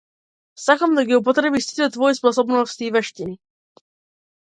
[0.61, 3.37] Сакам да ги употребиш сите твои способности и вештини.